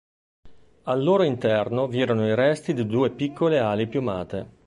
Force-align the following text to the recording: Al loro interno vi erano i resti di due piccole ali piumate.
Al 0.85 1.03
loro 1.03 1.21
interno 1.21 1.85
vi 1.87 2.01
erano 2.01 2.25
i 2.25 2.33
resti 2.33 2.73
di 2.73 2.87
due 2.87 3.11
piccole 3.11 3.59
ali 3.59 3.85
piumate. 3.85 4.49